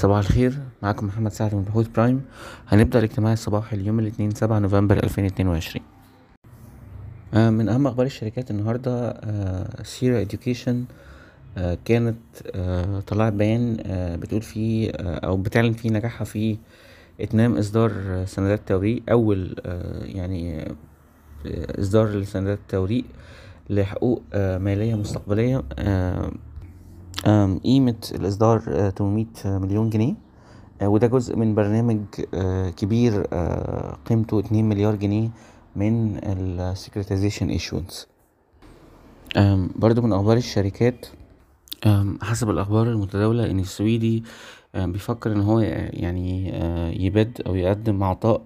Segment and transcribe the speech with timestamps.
[0.00, 2.22] صباح الخير معكم محمد سعد من بحوث برايم.
[2.68, 5.82] هنبدأ الاجتماع الصباحي اليوم الاثنين سبعة نوفمبر ألفين اتنين وعشرين.
[7.34, 9.20] من أهم أخبار الشركات النهاردة
[9.82, 10.84] سيرا Education
[11.84, 12.16] كانت
[12.54, 16.56] آه، طلعت بيان آه، بتقول فيه آه، أو بتعلن فيه نجاحها في
[17.20, 17.92] إتمام إصدار
[18.26, 19.54] سندات توريق أول
[20.02, 20.74] يعني
[21.78, 23.04] إصدار لسندات التوريق
[23.70, 25.62] لحقوق مالية مستقبلية
[27.64, 30.14] قيمة الإصدار تمنمية مليون جنيه.
[30.82, 31.98] وده جزء من برنامج
[32.76, 33.22] كبير
[34.06, 35.30] قيمته اتنين مليار جنيه
[35.76, 38.06] من ال securitization issuance
[39.76, 41.06] برضو من أخبار الشركات
[42.22, 44.24] حسب الأخبار المتداولة إن السويدي
[44.74, 46.48] بيفكر إن هو يعني
[47.06, 48.42] يبد أو يقدم عطاء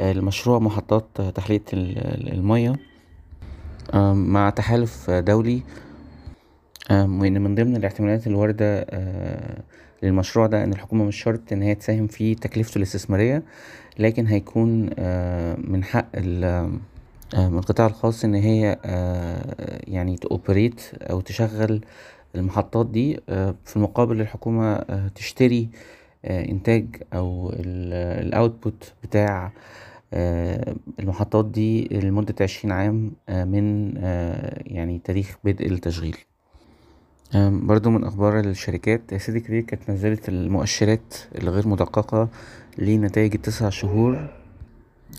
[0.00, 1.04] لمشروع محطات
[1.34, 2.76] تحلية المياه
[4.12, 5.62] مع تحالف دولي.
[6.90, 8.86] وإن من ضمن الاحتمالات الواردة
[10.02, 13.42] للمشروع ده إن الحكومة مش شرط إن هي تساهم في تكلفته الاستثمارية
[13.98, 14.80] لكن هيكون
[15.70, 18.78] من حق من القطاع الخاص إن هي
[19.88, 21.80] يعني تأوبريت أو تشغل
[22.34, 23.20] المحطات دي
[23.64, 24.76] في المقابل الحكومة
[25.14, 25.68] تشتري
[26.24, 29.52] إنتاج أو الأوتبوت بتاع
[31.00, 33.94] المحطات دي لمدة عشرين عام من
[34.66, 36.16] يعني تاريخ بدء التشغيل.
[37.34, 42.28] برضو من أخبار الشركات سيدي كرير كانت نزلت المؤشرات الغير مدققة
[42.78, 44.30] لنتائج التسع شهور.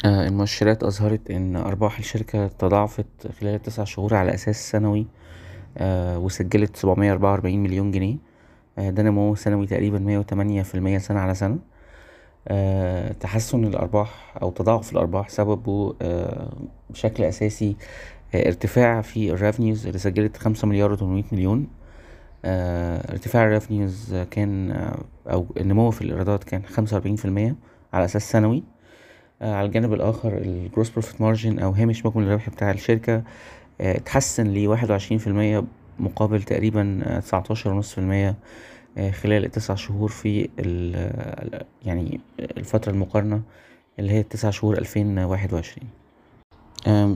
[0.06, 3.06] المؤشرات أظهرت إن أرباح الشركة تضاعفت
[3.40, 5.08] خلال التسع شهور على أساس سنوي
[6.16, 8.18] وسجلت سبعمية أربعة وأربعين مليون جنيه.
[8.78, 11.58] ده نمو سنوي تقريبا مية وتمانية في المية سنة على سنة.
[13.20, 15.96] تحسن الأرباح أو تضاعف الأرباح سببه
[16.90, 17.76] بشكل أساسي
[18.36, 21.68] ارتفاع في ال revenues اللي سجلت خمسة مليار وتمنمية مليون.
[22.46, 24.72] ارتفاع ال revenues كان
[25.28, 27.56] أو النمو في الإيرادات كان خمسة وأربعين في المية
[27.94, 28.64] على أساس سنوي.
[29.42, 33.24] على الجانب الآخر ال gross profit margin أو هامش مجمل الربح بتاع الشركة
[33.82, 35.64] اتحسن لواحد وعشرين في المية
[36.00, 38.36] مقابل تقريبا تسعتاشر ونص في المية
[39.12, 40.50] خلال التسع شهور في
[41.86, 43.42] يعني الفترة المقارنة
[44.00, 45.90] اللي هي التسع شهور ألفين واحد وعشرين.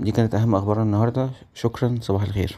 [0.03, 1.29] دي كانت أهم أخبارنا النهاردة.
[1.53, 2.57] شكرا صباح الخير.